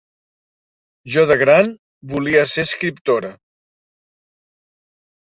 [1.17, 1.69] Jo de gran
[2.15, 3.33] volia ser escriptora.